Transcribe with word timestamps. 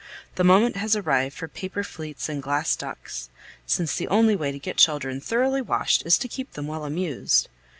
The 0.33 0.43
moment 0.43 0.77
has 0.77 0.95
arrived 0.95 1.37
for 1.37 1.47
paper 1.47 1.83
fleets 1.83 2.27
and 2.27 2.41
glass 2.41 2.75
ducks, 2.75 3.29
since 3.67 3.95
the 3.95 4.07
only 4.07 4.35
way 4.35 4.51
to 4.51 4.57
get 4.57 4.77
children 4.77 5.21
thoroughly 5.21 5.61
washed 5.61 6.03
is 6.07 6.17
to 6.17 6.27
keep 6.27 6.53
them 6.53 6.65
well 6.65 6.85
amused. 6.85 7.49